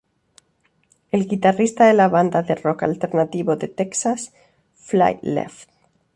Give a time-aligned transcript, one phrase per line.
[1.11, 4.33] Es Guitarrista de la banda de rock alternativo de Texas,
[4.73, 5.67] Flyleaf.